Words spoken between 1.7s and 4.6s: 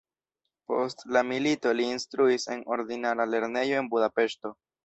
li instruis en ordinara lernejo en Budapeŝto.